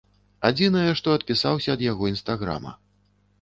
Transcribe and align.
Адзінае, 0.49 0.91
што 1.01 1.13
адпісаўся 1.17 1.69
ад 1.75 1.85
яго 1.91 2.09
інстаграма. 2.13 2.73